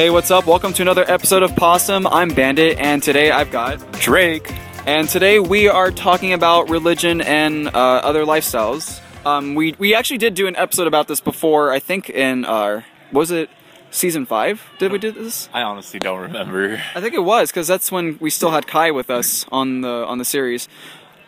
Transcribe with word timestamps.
Hey, 0.00 0.08
what's 0.08 0.30
up? 0.30 0.46
Welcome 0.46 0.72
to 0.72 0.80
another 0.80 1.04
episode 1.06 1.42
of 1.42 1.54
Possum. 1.56 2.06
I'm 2.06 2.30
Bandit, 2.30 2.78
and 2.78 3.02
today 3.02 3.30
I've 3.30 3.50
got 3.50 3.92
Drake. 4.00 4.50
And 4.86 5.06
today 5.06 5.38
we 5.38 5.68
are 5.68 5.90
talking 5.90 6.32
about 6.32 6.70
religion 6.70 7.20
and 7.20 7.68
uh, 7.68 7.70
other 7.72 8.24
lifestyles. 8.24 8.98
Um, 9.26 9.54
we 9.54 9.74
we 9.78 9.94
actually 9.94 10.16
did 10.16 10.32
do 10.32 10.46
an 10.46 10.56
episode 10.56 10.86
about 10.86 11.06
this 11.06 11.20
before. 11.20 11.70
I 11.70 11.80
think 11.80 12.08
in 12.08 12.46
our 12.46 12.86
was 13.12 13.30
it 13.30 13.50
season 13.90 14.24
five? 14.24 14.62
Did 14.78 14.90
we 14.90 14.96
do 14.96 15.12
this? 15.12 15.50
I 15.52 15.60
honestly 15.60 16.00
don't 16.00 16.20
remember. 16.20 16.82
I 16.94 17.02
think 17.02 17.12
it 17.12 17.22
was 17.22 17.50
because 17.50 17.68
that's 17.68 17.92
when 17.92 18.16
we 18.22 18.30
still 18.30 18.52
had 18.52 18.66
Kai 18.66 18.92
with 18.92 19.10
us 19.10 19.44
on 19.52 19.82
the 19.82 20.06
on 20.06 20.16
the 20.16 20.24
series. 20.24 20.66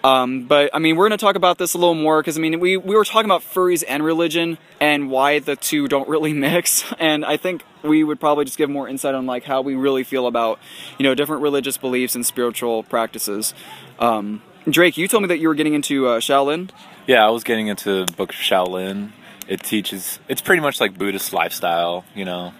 Um, 0.04 0.46
but 0.46 0.70
I 0.74 0.78
mean, 0.78 0.96
we're 0.96 1.08
going 1.08 1.18
to 1.18 1.24
talk 1.24 1.36
about 1.36 1.58
this 1.58 1.74
a 1.74 1.78
little 1.78 1.94
more 1.94 2.20
because 2.20 2.36
I 2.36 2.40
mean, 2.40 2.58
we 2.60 2.76
we 2.76 2.96
were 2.96 3.04
talking 3.04 3.26
about 3.26 3.42
furries 3.42 3.84
and 3.86 4.04
religion 4.04 4.58
and 4.80 5.10
why 5.10 5.38
the 5.38 5.56
two 5.56 5.88
don't 5.88 6.08
really 6.08 6.32
mix. 6.48 6.84
And 6.98 7.24
I 7.24 7.36
think 7.36 7.64
we 7.82 8.02
would 8.04 8.20
probably 8.20 8.44
just 8.44 8.58
give 8.58 8.70
more 8.70 8.88
insight 8.88 9.14
on 9.14 9.26
like 9.26 9.44
how 9.44 9.60
we 9.62 9.74
really 9.74 10.04
feel 10.04 10.26
about 10.26 10.58
you 10.98 11.04
know 11.04 11.14
different 11.14 11.42
religious 11.42 11.76
beliefs 11.76 12.14
and 12.14 12.26
spiritual 12.26 12.82
practices. 12.82 13.54
Um, 13.98 14.42
Drake, 14.68 14.96
you 14.96 15.08
told 15.08 15.22
me 15.22 15.28
that 15.28 15.38
you 15.38 15.48
were 15.48 15.54
getting 15.54 15.74
into 15.74 16.06
uh, 16.06 16.20
Shaolin. 16.20 16.70
Yeah, 17.06 17.26
I 17.26 17.30
was 17.30 17.42
getting 17.42 17.66
into 17.66 18.04
the 18.04 18.12
book 18.12 18.30
of 18.30 18.36
Shaolin. 18.36 19.10
It 19.48 19.62
teaches. 19.62 20.20
It's 20.28 20.40
pretty 20.40 20.62
much 20.62 20.80
like 20.80 20.96
Buddhist 20.96 21.32
lifestyle. 21.32 22.04
You 22.14 22.24
know, 22.24 22.54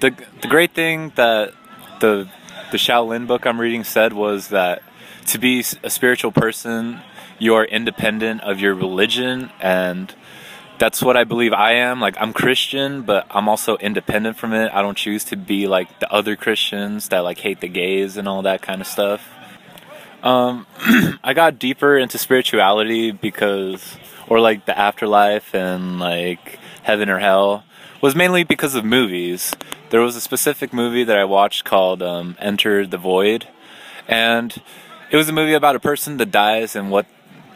the 0.00 0.14
the 0.42 0.48
great 0.48 0.72
thing 0.72 1.12
that 1.16 1.52
the 2.00 2.28
the 2.70 2.78
Shaolin 2.78 3.26
book 3.26 3.46
I'm 3.46 3.60
reading 3.60 3.84
said 3.84 4.12
was 4.12 4.48
that 4.48 4.82
to 5.26 5.38
be 5.38 5.64
a 5.82 5.90
spiritual 5.90 6.32
person, 6.32 7.00
you 7.38 7.54
are 7.54 7.64
independent 7.64 8.42
of 8.42 8.60
your 8.60 8.74
religion 8.74 9.50
and 9.60 10.14
that's 10.78 11.02
what 11.02 11.16
I 11.16 11.24
believe 11.24 11.52
I 11.52 11.72
am. 11.72 12.00
Like 12.00 12.16
I'm 12.18 12.32
Christian, 12.32 13.02
but 13.02 13.26
I'm 13.30 13.48
also 13.48 13.76
independent 13.76 14.38
from 14.38 14.54
it. 14.54 14.72
I 14.72 14.80
don't 14.82 14.96
choose 14.96 15.24
to 15.24 15.36
be 15.36 15.66
like 15.66 16.00
the 16.00 16.10
other 16.10 16.36
Christians 16.36 17.08
that 17.08 17.20
like 17.20 17.38
hate 17.38 17.60
the 17.60 17.68
gays 17.68 18.16
and 18.16 18.26
all 18.26 18.42
that 18.42 18.62
kind 18.62 18.80
of 18.80 18.86
stuff. 18.86 19.28
Um, 20.22 20.66
I 21.24 21.32
got 21.34 21.58
deeper 21.58 21.96
into 21.96 22.18
spirituality 22.18 23.10
because, 23.10 23.96
or 24.28 24.40
like 24.40 24.66
the 24.66 24.78
afterlife 24.78 25.54
and 25.54 25.98
like 25.98 26.58
heaven 26.82 27.08
or 27.08 27.18
hell, 27.18 27.64
was 28.00 28.14
mainly 28.14 28.44
because 28.44 28.74
of 28.74 28.84
movies. 28.84 29.54
There 29.90 30.00
was 30.00 30.16
a 30.16 30.20
specific 30.20 30.72
movie 30.72 31.04
that 31.04 31.16
I 31.16 31.24
watched 31.24 31.64
called 31.64 32.02
um, 32.02 32.36
Enter 32.38 32.86
the 32.86 32.98
Void, 32.98 33.48
and 34.08 34.60
it 35.10 35.16
was 35.16 35.28
a 35.28 35.32
movie 35.32 35.54
about 35.54 35.76
a 35.76 35.80
person 35.80 36.16
that 36.18 36.30
dies 36.30 36.76
and 36.76 36.90
what 36.90 37.06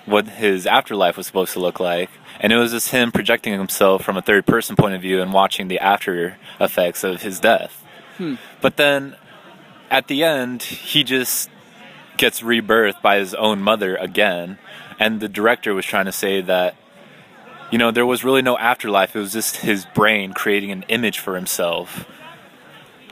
what 0.06 0.28
his 0.28 0.66
afterlife 0.66 1.16
was 1.16 1.26
supposed 1.26 1.54
to 1.54 1.60
look 1.60 1.80
like. 1.80 2.10
And 2.40 2.52
it 2.52 2.56
was 2.56 2.72
just 2.72 2.90
him 2.90 3.12
projecting 3.12 3.52
himself 3.54 4.04
from 4.04 4.16
a 4.16 4.22
third 4.22 4.44
person 4.44 4.76
point 4.76 4.94
of 4.94 5.00
view 5.00 5.22
and 5.22 5.32
watching 5.32 5.68
the 5.68 5.78
after 5.78 6.36
effects 6.60 7.04
of 7.04 7.22
his 7.22 7.40
death. 7.40 7.82
Hmm. 8.18 8.34
But 8.60 8.76
then 8.76 9.16
at 9.90 10.08
the 10.08 10.24
end, 10.24 10.62
he 10.62 11.04
just 11.04 11.48
gets 12.16 12.40
rebirthed 12.40 13.02
by 13.02 13.18
his 13.18 13.34
own 13.34 13.60
mother 13.60 13.96
again. 13.96 14.58
And 14.98 15.20
the 15.20 15.28
director 15.28 15.74
was 15.74 15.84
trying 15.84 16.04
to 16.06 16.12
say 16.12 16.40
that, 16.42 16.76
you 17.70 17.78
know, 17.78 17.90
there 17.90 18.06
was 18.06 18.24
really 18.24 18.42
no 18.42 18.56
afterlife. 18.56 19.16
It 19.16 19.18
was 19.18 19.32
just 19.32 19.56
his 19.58 19.84
brain 19.94 20.32
creating 20.32 20.70
an 20.70 20.84
image 20.88 21.18
for 21.18 21.34
himself 21.34 22.06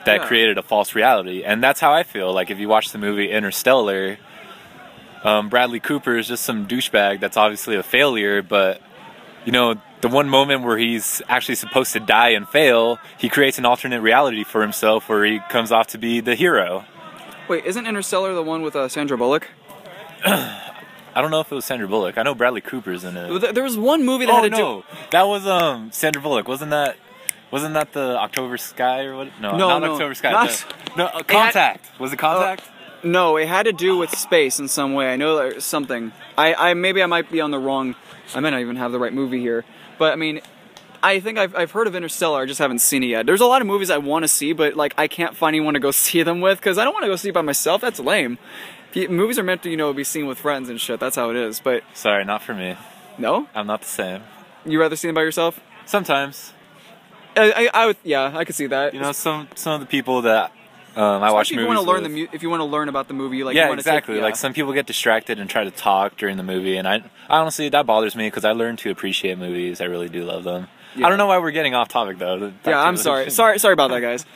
that 0.05 0.21
Yeah. 0.21 0.27
created 0.27 0.59
a 0.59 0.63
false 0.63 0.95
reality. 0.95 1.43
And 1.43 1.63
that's 1.63 1.81
how 1.81 1.93
I 1.93 2.03
feel. 2.03 2.33
Like 2.33 2.51
if 2.51 2.59
you 2.59 2.69
watch 2.69 2.91
the 2.91 2.99
movie 2.99 3.31
Interstellar, 3.31 4.19
um, 5.25 5.49
Bradley 5.49 5.81
Cooper 5.81 6.17
is 6.17 6.29
just 6.29 6.45
some 6.45 6.67
douchebag 6.67 7.21
that's 7.21 7.37
obviously 7.37 7.77
a 7.77 7.83
failure, 7.83 8.43
but 8.43 8.81
you 9.45 9.53
know, 9.53 9.75
the 10.01 10.09
one 10.09 10.29
moment 10.29 10.63
where 10.65 10.79
he's 10.79 11.23
actually 11.29 11.55
supposed 11.57 11.93
to 11.93 12.01
die 12.01 12.31
and 12.31 12.49
fail, 12.49 12.99
he 13.19 13.29
creates 13.29 13.59
an 13.59 13.65
alternate 13.65 14.01
reality 14.01 14.45
for 14.45 14.63
himself 14.63 15.09
where 15.09 15.25
he 15.25 15.41
comes 15.49 15.73
off 15.73 15.89
to 15.89 15.99
be 15.99 16.21
the 16.21 16.35
hero. 16.35 16.85
Wait, 17.49 17.65
isn't 17.65 17.87
Interstellar 17.87 18.35
the 18.35 18.43
one 18.43 18.63
with 18.63 18.77
uh, 18.77 18.89
Sandra 18.89 19.17
Bullock? 19.19 19.49
I 20.25 21.21
don't 21.21 21.31
know 21.31 21.41
if 21.41 21.53
it 21.53 21.55
was 21.55 21.65
Sandra 21.65 21.89
Bullock. 21.89 22.17
I 22.17 22.23
know 22.23 22.35
Bradley 22.35 22.61
Cooper's 22.61 23.05
in 23.05 23.17
it. 23.17 23.55
There 23.55 23.63
was 23.65 23.77
one 23.77 24.05
movie 24.05 24.25
that 24.27 24.33
Oh 24.33 24.43
had 24.43 24.53
to 24.53 24.59
no, 24.59 24.85
that 25.11 25.25
was 25.25 25.47
um 25.47 25.91
Sandra 25.93 26.23
Bullock. 26.23 26.49
Wasn't 26.49 26.71
that? 26.71 26.97
Wasn't 27.51 27.75
that 27.75 27.93
the 27.93 28.17
October 28.19 28.57
Sky 28.57 29.03
or 29.05 29.17
what? 29.17 29.29
No, 29.41 29.51
No, 29.57 29.69
not 29.69 29.83
no, 29.83 29.93
October 29.93 30.15
Sky. 30.15 30.31
not- 30.31 30.75
no, 30.97 31.05
uh, 31.07 31.23
Contact. 31.23 31.87
was 32.01 32.13
it 32.13 32.19
Contact? 32.19 32.65
do. 33.03 33.09
No, 33.11 33.37
it 33.37 33.49
had 33.49 33.65
to 33.65 33.73
do 33.73 33.99
with 33.99 34.17
space 34.17 34.59
in 34.61 34.69
some 34.69 34.95
way. 34.95 35.13
I 35.13 35.17
know 35.17 35.37
there's 35.37 35.65
something. 35.65 36.13
I, 36.39 36.55
I 36.55 36.75
maybe 36.75 37.03
I 37.03 37.07
might 37.07 37.31
be 37.31 37.41
on 37.41 37.51
the 37.51 37.59
wrong. 37.59 37.95
I 38.35 38.41
might 38.41 38.51
not 38.51 38.61
even 38.61 38.77
have 38.77 38.93
the 38.93 38.99
right 38.99 39.13
movie 39.13 39.41
here. 39.41 39.65
But 39.99 40.13
I 40.13 40.17
mean, 40.17 40.41
I 41.03 41.19
think 41.21 41.37
I've, 41.39 41.55
I've 41.57 41.71
heard 41.73 41.87
of 41.87 41.95
Interstellar. 41.97 42.43
I 42.43 42.47
just 42.47 42.59
haven't 42.61 42.79
seen 42.79 43.03
it 43.03 43.07
yet. 43.07 43.27
There's 43.27 43.41
a 43.41 43.47
lot 43.47 43.61
of 43.61 43.67
movies 43.67 43.91
I 43.91 43.99
want 43.99 44.23
to 44.23 44.29
see, 44.29 44.53
but 44.53 44.75
like 44.77 44.95
I 44.97 45.09
can't 45.09 45.37
find 45.37 45.55
anyone 45.57 45.75
to 45.75 45.81
go 45.81 45.91
see 46.07 46.23
them 46.23 46.41
with 46.41 46.59
because 46.59 46.79
I 46.79 46.85
don't 46.85 46.93
want 46.95 47.05
to 47.05 47.09
go 47.09 47.17
see 47.17 47.31
it 47.31 47.35
by 47.35 47.43
myself. 47.43 47.81
That's 47.81 47.99
lame. 48.01 48.39
P- 48.93 49.09
Movies 49.09 49.39
are 49.39 49.43
meant 49.43 49.63
to 49.65 49.71
you 49.71 49.77
know 49.77 49.93
be 49.93 50.05
seen 50.05 50.27
with 50.27 50.39
friends 50.39 50.69
and 50.69 50.81
shit. 50.81 51.01
That's 51.01 51.17
how 51.17 51.31
it 51.31 51.37
is. 51.37 51.61
But 51.61 51.83
Sorry, 51.95 52.25
not 52.25 52.43
for 52.43 52.55
me. 52.55 52.77
no, 53.19 53.49
I'm 53.55 53.67
not 53.67 53.81
the 53.81 53.89
same. 53.89 54.23
you 54.65 54.79
rather 54.81 54.97
see 54.97 55.09
them 55.09 55.15
by 55.15 55.23
yourself. 55.23 55.59
Sometimes, 55.87 56.53
I, 57.37 57.69
I, 57.75 57.83
I 57.83 57.87
would 57.87 57.97
yeah 58.05 58.31
I 58.37 58.45
could 58.45 58.55
see 58.55 58.67
that. 58.67 58.95
you 58.95 59.01
know, 59.01 59.13
some 59.13 59.49
some 59.55 59.73
of 59.75 59.81
the 59.81 59.87
people 59.87 60.23
that 60.23 60.53
um, 60.97 61.23
I 61.23 61.33
watch 61.33 61.51
if 61.51 61.53
you 61.53 61.57
movies 61.59 61.77
want 61.77 61.87
to 61.87 61.93
learn 61.93 62.03
the 62.03 62.09
mu- 62.09 62.29
if 62.33 62.43
you 62.43 62.51
want 62.51 62.61
to 62.61 62.65
learn 62.65 62.89
about 62.89 63.09
the 63.09 63.15
movie 63.15 63.45
like 63.45 63.57
yeah, 63.57 63.73
exactly. 63.73 64.15
Take, 64.15 64.21
yeah. 64.21 64.25
Like 64.25 64.37
some 64.37 64.53
people 64.53 64.73
get 64.73 64.87
distracted 64.87 65.39
and 65.39 65.49
try 65.49 65.65
to 65.65 65.71
talk 65.71 66.17
during 66.17 66.37
the 66.37 66.43
movie, 66.43 66.77
and 66.77 66.87
I 66.87 66.97
I 67.29 67.39
honestly 67.39 67.69
that 67.71 67.87
bothers 67.87 68.15
me 68.15 68.27
because 68.27 68.45
I 68.45 68.53
learned 68.53 68.79
to 68.81 68.91
appreciate 68.91 69.39
movies. 69.39 69.81
I 69.81 69.85
really 69.85 70.09
do 70.09 70.25
love 70.25 70.45
them. 70.45 70.69
Yeah. 70.95 71.07
I 71.07 71.09
don't 71.09 71.19
know 71.19 71.27
why 71.27 71.39
we're 71.39 71.51
getting 71.53 71.75
off 71.75 71.89
topic 71.89 72.19
though. 72.19 72.51
Back 72.51 72.55
Yeah, 72.67 72.81
I'm 72.81 72.97
sorry. 72.97 73.31
Sorry, 73.31 73.59
sorry 73.59 73.73
about 73.73 73.91
that, 73.91 74.01
guys. 74.01 74.27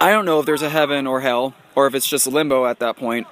I 0.00 0.10
don't 0.12 0.24
know 0.24 0.40
if 0.40 0.46
there's 0.46 0.62
a 0.62 0.70
heaven 0.70 1.06
or 1.06 1.20
hell, 1.20 1.54
or 1.74 1.86
if 1.86 1.94
it's 1.94 2.06
just 2.08 2.26
limbo 2.26 2.66
at 2.66 2.78
that 2.78 2.96
point. 2.96 3.26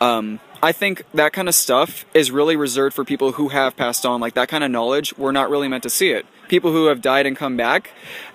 Um, 0.00 0.38
I 0.64 0.72
think 0.72 1.04
that 1.12 1.34
kind 1.34 1.46
of 1.46 1.54
stuff 1.54 2.06
is 2.14 2.30
really 2.30 2.56
reserved 2.56 2.96
for 2.96 3.04
people 3.04 3.32
who 3.32 3.48
have 3.48 3.76
passed 3.76 4.06
on. 4.06 4.18
Like 4.18 4.32
that 4.32 4.48
kind 4.48 4.64
of 4.64 4.70
knowledge, 4.70 5.12
we're 5.18 5.30
not 5.30 5.50
really 5.50 5.68
meant 5.68 5.82
to 5.82 5.90
see 5.90 6.08
it. 6.08 6.24
People 6.48 6.72
who 6.72 6.86
have 6.86 7.02
died 7.02 7.26
and 7.26 7.36
come 7.36 7.54
back, 7.54 7.90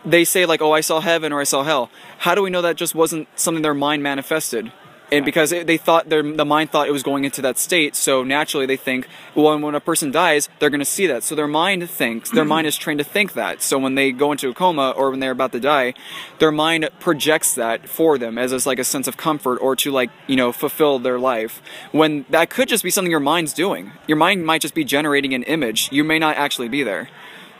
they 0.06 0.24
say 0.24 0.46
like, 0.46 0.62
"Oh, 0.62 0.72
I 0.72 0.82
saw 0.82 1.00
heaven" 1.00 1.34
or 1.34 1.42
"I 1.42 1.44
saw 1.44 1.64
hell." 1.64 1.90
How 2.20 2.36
do 2.36 2.44
we 2.44 2.52
know 2.52 2.62
that 2.62 2.76
just 2.76 2.94
wasn't 2.94 3.28
something 3.36 3.64
their 3.64 3.74
mind 3.74 4.04
manifested? 4.04 4.72
And 5.12 5.26
because 5.26 5.50
they 5.50 5.78
thought 5.78 6.10
their 6.10 6.22
the 6.22 6.46
mind 6.46 6.72
thought 6.72 6.88
it 6.88 6.92
was 6.92 7.04
going 7.04 7.26
into 7.26 7.42
that 7.42 7.58
state, 7.58 7.96
so 7.96 8.24
naturally 8.24 8.66
they 8.66 8.78
think, 8.78 9.08
well, 9.34 9.58
when 9.58 9.74
a 9.74 9.80
person 9.80 10.12
dies, 10.12 10.50
they're 10.60 10.70
going 10.70 10.80
to 10.80 10.86
see 10.86 11.08
that. 11.08 11.24
So 11.24 11.36
their 11.36 11.48
mind 11.48 11.90
thinks, 11.90 12.30
their 12.30 12.46
mind 12.46 12.68
is 12.68 12.78
trained 12.84 13.00
to 13.00 13.04
think 13.04 13.34
that. 13.34 13.62
So 13.62 13.80
when 13.80 13.96
they 13.96 14.12
go 14.12 14.32
into 14.32 14.50
a 14.50 14.54
coma 14.54 14.92
or 14.92 15.10
when 15.10 15.20
they're 15.20 15.32
about 15.32 15.52
to 15.54 15.60
die, 15.60 15.94
their 16.38 16.52
mind 16.52 16.90
projects 17.00 17.56
that 17.56 17.88
for 17.88 18.18
them 18.18 18.38
as, 18.38 18.54
as 18.54 18.68
like 18.68 18.80
a 18.80 18.84
sense 18.84 19.08
of 19.08 19.18
comfort 19.18 19.58
or 19.58 19.76
to 19.78 19.92
like 19.92 20.12
you 20.28 20.36
know 20.36 20.52
fulfill 20.52 21.00
their 21.00 21.20
life. 21.20 21.62
When 21.92 22.26
that 22.30 22.50
could 22.50 22.70
just 22.70 22.84
be 22.84 22.92
something 22.92 23.12
your 23.12 23.20
mind's 23.20 23.54
doing. 23.54 23.92
Your 24.08 24.18
mind 24.18 24.46
might 24.46 24.62
just 24.62 24.76
be 24.76 24.84
generating 24.84 25.34
an 25.34 25.44
image. 25.44 25.90
You 25.92 26.04
may 26.04 26.20
not 26.20 26.38
actually 26.38 26.70
be 26.70 26.84
there. 26.84 27.10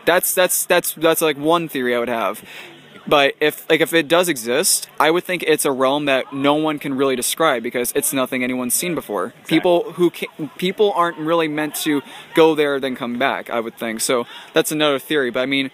That's 0.06 0.34
that's 0.34 0.66
that's 0.66 0.94
that's 0.94 1.22
like 1.22 1.38
one 1.38 1.68
theory 1.68 1.96
I 1.96 2.00
would 2.00 2.10
have. 2.10 2.44
But 3.10 3.34
if 3.40 3.68
like 3.70 3.82
if 3.82 3.92
it 3.92 4.08
does 4.08 4.30
exist, 4.30 4.88
I 5.00 5.10
would 5.10 5.24
think 5.24 5.42
it's 5.44 5.66
a 5.66 5.72
realm 5.72 6.06
that 6.06 6.32
no 6.32 6.54
one 6.54 6.78
can 6.78 6.94
really 6.94 7.16
describe 7.16 7.64
because 7.64 7.92
it's 7.96 8.14
nothing 8.14 8.44
anyone's 8.44 8.76
seen 8.76 8.94
before. 8.94 9.34
People 9.48 9.94
who 9.94 10.12
ca- 10.12 10.28
people 10.58 10.94
aren't 10.96 11.18
really 11.18 11.48
meant 11.48 11.74
to 11.78 12.04
go 12.36 12.54
there 12.54 12.80
then 12.80 12.96
come 12.96 13.18
back. 13.18 13.50
I 13.50 13.62
would 13.62 13.76
think 13.80 14.02
so. 14.02 14.28
That's 14.54 14.72
another 14.72 15.00
theory. 15.00 15.32
But 15.32 15.40
I 15.40 15.46
mean, 15.48 15.72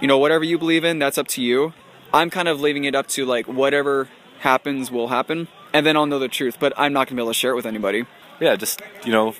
you 0.00 0.08
know, 0.08 0.18
whatever 0.18 0.42
you 0.42 0.58
believe 0.58 0.82
in, 0.82 0.98
that's 0.98 1.18
up 1.18 1.28
to 1.28 1.42
you. 1.42 1.72
I'm 2.12 2.30
kind 2.30 2.48
of 2.48 2.60
leaving 2.60 2.82
it 2.82 2.96
up 2.96 3.06
to 3.08 3.24
like 3.24 3.46
whatever 3.46 4.08
happens 4.40 4.90
will 4.90 5.08
happen, 5.08 5.46
and 5.72 5.86
then 5.86 5.96
I'll 5.96 6.06
know 6.06 6.18
the 6.18 6.26
truth. 6.26 6.56
But 6.58 6.72
I'm 6.76 6.92
not 6.92 7.06
gonna 7.06 7.16
be 7.16 7.22
able 7.22 7.30
to 7.30 7.38
share 7.38 7.52
it 7.52 7.56
with 7.56 7.66
anybody. 7.66 8.06
yeah, 8.40 8.56
just 8.56 8.82
you 9.04 9.12
know, 9.12 9.36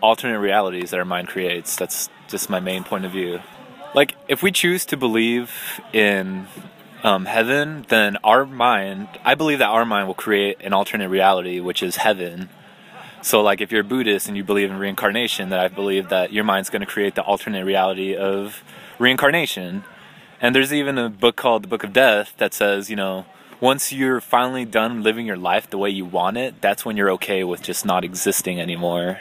alternate 0.00 0.38
realities 0.38 0.90
that 0.90 0.98
our 0.98 1.04
mind 1.04 1.26
creates. 1.26 1.74
That's 1.74 2.08
just 2.28 2.48
my 2.48 2.60
main 2.60 2.84
point 2.84 3.04
of 3.04 3.10
view. 3.10 3.40
Like, 3.94 4.16
if 4.28 4.42
we 4.42 4.50
choose 4.50 4.84
to 4.86 4.96
believe 4.96 5.80
in 5.92 6.48
um, 7.04 7.26
heaven, 7.26 7.84
then 7.90 8.16
our 8.24 8.46
mind, 8.46 9.08
I 9.24 9.34
believe 9.34 9.58
that 9.58 9.68
our 9.68 9.84
mind 9.84 10.06
will 10.06 10.14
create 10.14 10.56
an 10.60 10.72
alternate 10.72 11.10
reality, 11.10 11.60
which 11.60 11.82
is 11.82 11.96
heaven. 11.96 12.48
So, 13.20 13.42
like, 13.42 13.60
if 13.60 13.70
you're 13.70 13.82
a 13.82 13.84
Buddhist 13.84 14.26
and 14.26 14.36
you 14.36 14.42
believe 14.42 14.70
in 14.70 14.78
reincarnation, 14.78 15.50
then 15.50 15.60
I 15.60 15.68
believe 15.68 16.08
that 16.08 16.32
your 16.32 16.44
mind's 16.44 16.70
going 16.70 16.80
to 16.80 16.86
create 16.86 17.14
the 17.14 17.22
alternate 17.22 17.64
reality 17.64 18.16
of 18.16 18.64
reincarnation. 18.98 19.84
And 20.40 20.54
there's 20.54 20.72
even 20.72 20.98
a 20.98 21.10
book 21.10 21.36
called 21.36 21.64
The 21.64 21.68
Book 21.68 21.84
of 21.84 21.92
Death 21.92 22.34
that 22.38 22.54
says, 22.54 22.88
you 22.88 22.96
know, 22.96 23.26
once 23.60 23.92
you're 23.92 24.20
finally 24.20 24.64
done 24.64 25.02
living 25.02 25.26
your 25.26 25.36
life 25.36 25.68
the 25.68 25.78
way 25.78 25.90
you 25.90 26.04
want 26.04 26.36
it, 26.36 26.60
that's 26.60 26.84
when 26.84 26.96
you're 26.96 27.10
okay 27.12 27.44
with 27.44 27.62
just 27.62 27.84
not 27.84 28.04
existing 28.04 28.60
anymore. 28.60 29.20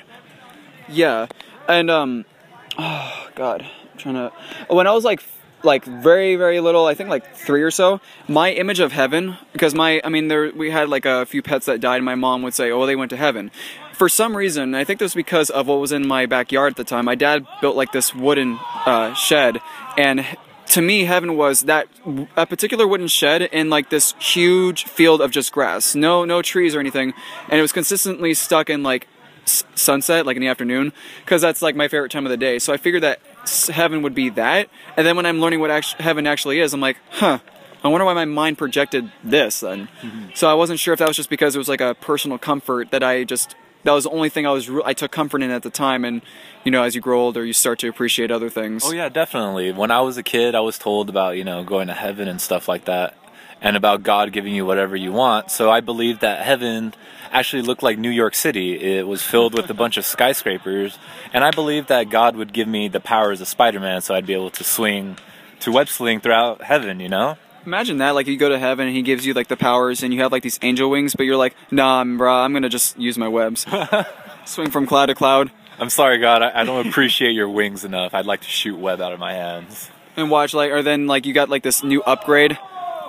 Yeah, 0.89 1.27
and 1.67 1.89
um, 1.89 2.25
oh 2.77 3.29
god, 3.35 3.61
I'm 3.61 3.97
trying 3.97 4.15
to. 4.15 4.31
When 4.67 4.87
I 4.87 4.91
was 4.91 5.03
like, 5.03 5.21
like 5.63 5.85
very 5.85 6.35
very 6.35 6.59
little, 6.59 6.85
I 6.85 6.93
think 6.93 7.09
like 7.09 7.35
three 7.35 7.63
or 7.63 7.71
so, 7.71 8.01
my 8.27 8.51
image 8.51 8.79
of 8.79 8.91
heaven, 8.91 9.37
because 9.53 9.73
my, 9.73 10.01
I 10.03 10.09
mean, 10.09 10.27
there 10.27 10.51
we 10.51 10.71
had 10.71 10.89
like 10.89 11.05
a 11.05 11.25
few 11.25 11.41
pets 11.41 11.65
that 11.65 11.79
died. 11.79 11.97
and 11.97 12.05
My 12.05 12.15
mom 12.15 12.41
would 12.43 12.53
say, 12.53 12.71
"Oh, 12.71 12.85
they 12.85 12.95
went 12.95 13.09
to 13.11 13.17
heaven." 13.17 13.51
For 13.93 14.09
some 14.09 14.35
reason, 14.35 14.73
I 14.73 14.83
think 14.83 14.99
this 14.99 15.13
was 15.13 15.15
because 15.15 15.49
of 15.49 15.67
what 15.67 15.79
was 15.79 15.91
in 15.91 16.07
my 16.07 16.25
backyard 16.25 16.73
at 16.73 16.77
the 16.77 16.83
time. 16.83 17.05
My 17.05 17.15
dad 17.15 17.45
built 17.61 17.75
like 17.75 17.91
this 17.91 18.13
wooden 18.13 18.59
uh, 18.85 19.13
shed, 19.13 19.59
and 19.97 20.25
to 20.67 20.81
me, 20.81 21.03
heaven 21.03 21.37
was 21.37 21.61
that 21.61 21.87
a 22.35 22.45
particular 22.45 22.87
wooden 22.87 23.07
shed 23.07 23.43
in 23.43 23.69
like 23.69 23.89
this 23.89 24.15
huge 24.19 24.85
field 24.85 25.21
of 25.21 25.31
just 25.31 25.51
grass, 25.51 25.95
no 25.95 26.25
no 26.25 26.41
trees 26.41 26.75
or 26.75 26.79
anything, 26.79 27.13
and 27.49 27.59
it 27.59 27.61
was 27.61 27.71
consistently 27.71 28.33
stuck 28.33 28.69
in 28.69 28.83
like 28.83 29.07
sunset, 29.45 30.25
like 30.25 30.35
in 30.35 30.41
the 30.41 30.47
afternoon, 30.47 30.93
because 31.23 31.41
that's 31.41 31.61
like 31.61 31.75
my 31.75 31.87
favorite 31.87 32.11
time 32.11 32.25
of 32.25 32.29
the 32.29 32.37
day. 32.37 32.59
So 32.59 32.73
I 32.73 32.77
figured 32.77 33.03
that 33.03 33.19
heaven 33.45 34.01
would 34.01 34.15
be 34.15 34.29
that, 34.29 34.69
and 34.97 35.05
then 35.05 35.15
when 35.15 35.25
I'm 35.25 35.39
learning 35.39 35.59
what 35.59 35.71
act- 35.71 35.99
heaven 36.01 36.27
actually 36.27 36.59
is, 36.59 36.73
I'm 36.73 36.81
like, 36.81 36.97
huh. 37.09 37.39
I 37.83 37.89
wonder 37.89 38.05
why 38.05 38.13
my 38.13 38.23
mind 38.23 38.57
projected 38.57 39.11
this 39.25 39.59
then. 39.59 39.89
Mm-hmm. 40.01 40.27
So 40.35 40.49
I 40.49 40.53
wasn't 40.53 40.79
sure 40.79 40.93
if 40.93 40.99
that 40.99 41.07
was 41.09 41.17
just 41.17 41.29
because 41.29 41.53
it 41.53 41.57
was 41.57 41.67
like 41.67 41.81
a 41.81 41.93
personal 41.95 42.37
comfort 42.37 42.91
that 42.91 43.03
I 43.03 43.25
just 43.25 43.55
that 43.83 43.91
was 43.91 44.05
the 44.05 44.09
only 44.09 44.29
thing 44.29 44.47
I 44.47 44.51
was 44.51 44.69
re- 44.69 44.81
I 44.85 44.93
took 44.93 45.11
comfort 45.11 45.43
in 45.43 45.51
at 45.51 45.63
the 45.63 45.69
time. 45.69 46.05
And 46.05 46.21
you 46.63 46.71
know, 46.71 46.83
as 46.83 46.95
you 46.95 47.01
grow 47.01 47.19
older, 47.19 47.45
you 47.45 47.53
start 47.53 47.79
to 47.79 47.89
appreciate 47.89 48.31
other 48.31 48.49
things. 48.49 48.83
Oh 48.85 48.93
yeah, 48.93 49.09
definitely. 49.09 49.71
When 49.71 49.91
I 49.91 50.01
was 50.01 50.17
a 50.17 50.23
kid, 50.23 50.55
I 50.55 50.61
was 50.61 50.77
told 50.77 51.09
about 51.09 51.37
you 51.37 51.43
know 51.43 51.63
going 51.63 51.87
to 51.87 51.93
heaven 51.93 52.27
and 52.27 52.39
stuff 52.39 52.67
like 52.67 52.85
that, 52.85 53.17
and 53.63 53.75
about 53.75 54.03
God 54.03 54.31
giving 54.31 54.53
you 54.53 54.65
whatever 54.65 54.95
you 54.95 55.11
want. 55.11 55.49
So 55.49 55.71
I 55.71 55.79
believed 55.79 56.21
that 56.21 56.45
heaven 56.45 56.93
actually 57.31 57.63
looked 57.63 57.81
like 57.81 57.97
New 57.97 58.11
York 58.11 58.35
City. 58.35 58.79
It 58.79 59.07
was 59.07 59.23
filled 59.23 59.55
with 59.55 59.69
a 59.71 59.73
bunch 59.73 59.97
of 59.97 60.05
skyscrapers, 60.05 60.99
and 61.33 61.43
I 61.43 61.49
believed 61.49 61.87
that 61.87 62.09
God 62.11 62.35
would 62.35 62.53
give 62.53 62.67
me 62.67 62.87
the 62.87 62.99
powers 62.99 63.41
of 63.41 63.47
Spider-Man, 63.47 64.01
so 64.01 64.13
I'd 64.13 64.27
be 64.27 64.33
able 64.33 64.51
to 64.51 64.63
swing, 64.63 65.17
to 65.61 65.71
web 65.71 65.89
sling 65.89 66.19
throughout 66.19 66.61
heaven. 66.61 66.99
You 66.99 67.09
know? 67.09 67.37
Imagine 67.65 67.97
that, 67.97 68.11
like 68.11 68.27
you 68.27 68.37
go 68.37 68.49
to 68.49 68.59
heaven 68.59 68.87
and 68.87 68.95
he 68.95 69.01
gives 69.01 69.25
you 69.25 69.33
like 69.33 69.47
the 69.47 69.57
powers 69.57 70.03
and 70.03 70.13
you 70.13 70.21
have 70.21 70.31
like 70.31 70.43
these 70.43 70.59
angel 70.61 70.91
wings, 70.91 71.15
but 71.15 71.23
you're 71.23 71.37
like, 71.37 71.55
nah, 71.71 72.03
bro, 72.03 72.31
I'm 72.31 72.53
gonna 72.53 72.69
just 72.69 72.99
use 72.99 73.17
my 73.17 73.29
webs, 73.29 73.65
swing 74.45 74.69
from 74.69 74.85
cloud 74.85 75.07
to 75.07 75.15
cloud, 75.15 75.49
I'm 75.79 75.89
sorry, 75.89 76.19
God. 76.19 76.41
I, 76.41 76.61
I 76.61 76.63
don't 76.63 76.87
appreciate 76.87 77.31
your 77.31 77.49
wings 77.49 77.83
enough. 77.83 78.13
I'd 78.13 78.25
like 78.25 78.41
to 78.41 78.47
shoot 78.47 78.77
web 78.77 79.01
out 79.01 79.11
of 79.11 79.19
my 79.19 79.33
hands. 79.33 79.89
and 80.15 80.29
watch 80.29 80.53
like, 80.53 80.71
or 80.71 80.81
then 80.83 81.07
like 81.07 81.25
you 81.25 81.33
got 81.33 81.49
like 81.49 81.63
this 81.63 81.83
new 81.83 82.01
upgrade, 82.03 82.57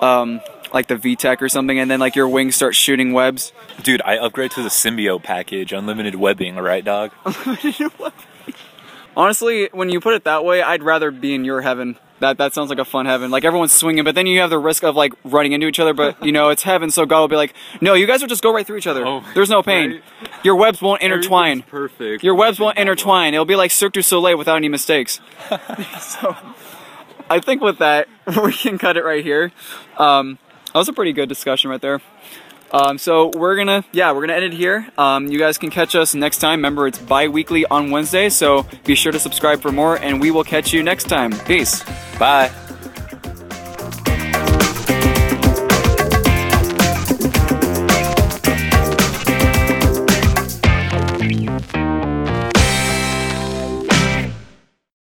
um, 0.05 0.41
like 0.73 0.87
the 0.89 0.97
VTech 0.97 1.41
or 1.41 1.49
something, 1.49 1.79
and 1.79 1.91
then 1.91 2.01
like 2.01 2.17
your 2.17 2.29
wings 2.29 2.57
start 2.57 2.75
shooting 2.75 3.13
webs. 3.13 3.53
Dude, 3.83 4.03
I 4.03 4.19
upgrade 4.19 4.51
to 4.53 4.63
the 4.63 4.69
symbiote 4.69 5.23
package, 5.23 5.73
unlimited 5.73 6.15
webbing. 6.17 6.57
All 6.57 6.63
right, 6.63 6.85
dog. 6.85 7.13
Honestly, 9.17 9.69
when 9.73 9.91
you 9.91 10.01
put 10.01 10.15
it 10.15 10.25
that 10.25 10.45
way, 10.45 10.61
I'd 10.61 10.83
rather 10.83 11.11
be 11.13 11.35
in 11.35 11.45
your 11.45 11.61
heaven. 11.63 11.97
That 12.21 12.39
that 12.39 12.55
sounds 12.55 12.71
like 12.71 12.79
a 12.79 12.85
fun 12.85 13.07
heaven. 13.07 13.31
Like 13.31 13.45
everyone's 13.45 13.73
swinging, 13.73 14.03
but 14.05 14.15
then 14.15 14.27
you 14.27 14.41
have 14.41 14.51
the 14.51 14.59
risk 14.59 14.83
of 14.83 14.97
like 14.97 15.13
running 15.25 15.53
into 15.53 15.67
each 15.67 15.79
other. 15.79 15.93
But 15.95 16.25
you 16.25 16.33
know 16.33 16.49
it's 16.49 16.63
heaven, 16.63 16.91
so 16.91 17.07
God 17.07 17.21
will 17.21 17.29
be 17.29 17.37
like, 17.37 17.55
"No, 17.81 17.95
you 17.95 18.07
guys 18.07 18.21
will 18.23 18.29
just 18.29 18.43
go 18.43 18.53
right 18.53 18.67
through 18.67 18.79
each 18.79 18.87
other. 18.87 19.07
Oh, 19.07 19.25
There's 19.35 19.51
no 19.51 19.63
pain. 19.63 19.91
right. 20.23 20.31
Your 20.43 20.57
webs 20.57 20.81
won't 20.81 21.03
intertwine. 21.03 21.63
perfect. 21.63 22.25
Your 22.25 22.35
webs 22.35 22.59
won't 22.59 22.79
intertwine. 22.79 23.35
It'll 23.35 23.45
be 23.45 23.57
like 23.57 23.71
Cirque 23.71 23.93
du 23.93 24.03
Soleil 24.03 24.37
without 24.39 24.57
any 24.57 24.69
mistakes." 24.69 25.21
so, 26.01 26.37
I 27.31 27.41
think 27.41 27.63
with 27.63 27.79
that 27.79 28.09
we 28.43 28.53
can 28.53 28.79
cut 28.79 28.97
it 28.97 29.05
right 29.05 29.25
here. 29.25 29.53
Um, 29.99 30.39
that 30.67 30.79
was 30.79 30.89
a 30.89 30.93
pretty 30.93 31.13
good 31.13 31.29
discussion 31.29 31.71
right 31.71 31.81
there. 31.81 32.01
Um, 32.73 32.99
so 32.99 33.31
we're 33.37 33.57
gonna, 33.57 33.85
yeah, 33.93 34.11
we're 34.11 34.23
gonna 34.23 34.33
end 34.33 34.47
it 34.47 34.53
here. 34.53 34.89
Um, 34.99 35.29
you 35.29 35.39
guys 35.39 35.59
can 35.59 35.71
catch 35.71 35.95
us 35.95 36.15
next 36.15 36.39
time. 36.39 36.59
Remember, 36.59 36.89
it's 36.89 36.99
bi-weekly 36.99 37.65
on 37.67 37.93
Wednesday, 37.93 38.29
so 38.29 38.67
be 38.85 38.97
sure 38.97 39.13
to 39.13 39.21
subscribe 39.21 39.61
for 39.61 39.71
more, 39.71 39.97
and 39.97 40.21
we 40.21 40.33
will 40.33 40.45
catch 40.45 40.73
you 40.73 40.83
next 40.83 41.05
time. 41.05 41.31
Peace. 41.47 41.85
Bye. 42.19 42.64